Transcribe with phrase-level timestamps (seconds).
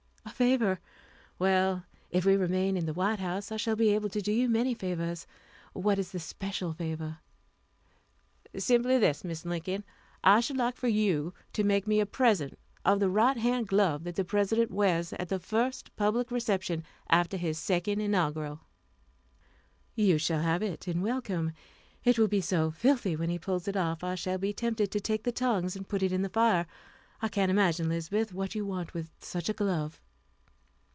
[0.23, 0.79] "A favor!
[1.37, 4.49] Well, if we remain in the White House I shall be able to do you
[4.49, 5.27] many favors.
[5.73, 7.19] What is the special favor?"
[8.57, 9.45] "Simply this, Mrs.
[9.45, 9.83] Lincoln
[10.23, 14.03] I should like for you to make me a present of the right hand glove
[14.03, 18.61] that the President wears at the first public reception after his second inaugural."
[19.93, 21.51] "You shall have it in welcome.
[22.03, 24.99] It will be so filthy when he pulls it off, I shall be tempted to
[24.99, 26.65] take the tongs and put it in the fire.
[27.21, 30.01] I cannot imagine, Lizabeth, what you want with such a glove."